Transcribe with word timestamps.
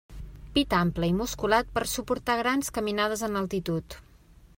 Pit 0.53 0.71
ample 0.77 1.09
i 1.11 1.13
musculat 1.17 1.69
per 1.75 1.83
a 1.87 1.89
suportar 1.91 2.39
grans 2.41 2.73
caminades 2.79 3.25
en 3.29 3.41
altitud. 3.43 3.99